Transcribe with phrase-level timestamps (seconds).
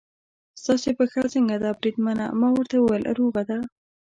[0.61, 3.57] ستاسې پښه څنګه ده بریدمنه؟ ما ورته وویل: روغه ده.